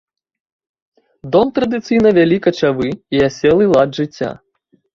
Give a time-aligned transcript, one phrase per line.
[1.35, 4.31] Дом традыцыйна вялі качавы і аселы лад жыцця.